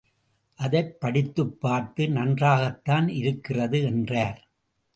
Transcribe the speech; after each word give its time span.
அதைப் 0.55 0.99
படித்துப் 0.99 1.61
பார்த்து, 1.61 2.09
நன்றாகத்தான் 2.09 3.09
இருக்கிறது 3.09 3.81
என்றார். 3.81 4.47